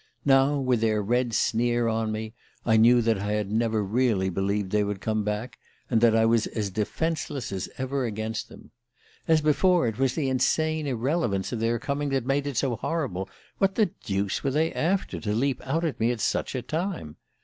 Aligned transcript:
Now, 0.25 0.57
with 0.57 0.81
their 0.81 0.99
red 0.99 1.31
sneer 1.31 1.87
on 1.87 2.11
me, 2.11 2.33
I 2.65 2.75
knew 2.75 3.03
that 3.03 3.19
I 3.19 3.33
had 3.33 3.51
never 3.51 3.83
really 3.83 4.31
believed 4.31 4.71
they 4.71 4.83
would 4.83 4.99
come 4.99 5.23
back, 5.23 5.59
and 5.91 6.01
that 6.01 6.15
I 6.15 6.25
was 6.25 6.47
as 6.47 6.71
defenceless 6.71 7.51
as 7.51 7.69
ever 7.77 8.05
against 8.07 8.49
them... 8.49 8.71
As 9.27 9.41
before, 9.41 9.85
it 9.87 9.99
was 9.99 10.15
the 10.15 10.27
insane 10.27 10.87
irrelevance 10.87 11.51
of 11.51 11.59
their 11.59 11.77
coming 11.77 12.09
that 12.09 12.25
made 12.25 12.47
it 12.47 12.57
so 12.57 12.77
horrible. 12.77 13.29
What 13.59 13.75
the 13.75 13.91
deuce 14.03 14.43
were 14.43 14.49
they 14.49 14.73
after, 14.73 15.19
to 15.19 15.35
leap 15.35 15.61
out 15.67 15.85
at 15.85 15.99
me 15.99 16.09
at 16.09 16.19
such 16.19 16.55
a 16.55 16.63
time? 16.63 17.17